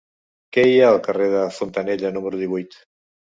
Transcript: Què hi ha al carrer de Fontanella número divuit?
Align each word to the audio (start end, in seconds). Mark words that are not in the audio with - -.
Què 0.55 0.63
hi 0.69 0.79
ha 0.79 0.87
al 0.93 0.97
carrer 1.07 1.27
de 1.33 1.43
Fontanella 1.57 2.13
número 2.17 2.43
divuit? 2.45 2.81